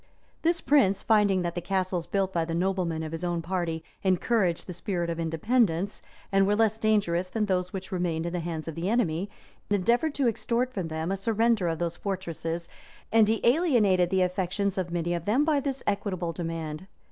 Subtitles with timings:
[0.41, 4.65] This prince, finding that the castles built by the noblemen of his own party encouraged
[4.65, 8.39] the spirit of independence, and were little less dangerous than those which remained in the
[8.39, 9.29] hands of the enemy,
[9.69, 12.67] endeavored to extort from them a surrender of those fortresses
[13.11, 16.87] and he alienated the affections of many of them by this equitable demand.